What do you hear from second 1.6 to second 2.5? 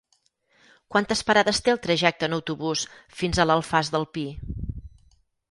té el trajecte en